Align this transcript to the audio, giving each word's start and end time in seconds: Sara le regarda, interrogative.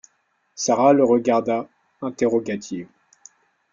Sara 0.55 0.93
le 0.93 1.03
regarda, 1.05 1.69
interrogative. 2.01 2.87